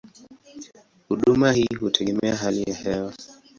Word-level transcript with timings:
Huduma 1.09 1.51
hii 1.51 1.67
hutegemea 1.79 2.35
hali 2.35 2.61
ya 2.63 2.75
hewa. 2.75 3.13